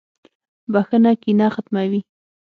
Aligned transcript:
•بخښنه 0.73 1.11
کینه 1.21 1.47
ختموي. 1.55 2.01